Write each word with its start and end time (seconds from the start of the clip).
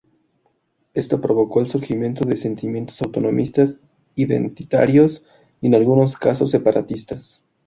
Esto 0.95 1.21
provocó 1.21 1.59
el 1.61 1.67
surgimiento 1.67 2.25
de 2.25 2.35
sentimientos 2.35 3.03
autonomistas, 3.03 3.81
identitarios 4.15 5.27
y 5.61 5.67
en 5.67 5.75
algunos 5.75 6.17
casos 6.17 6.49
separatistas. 6.49 7.45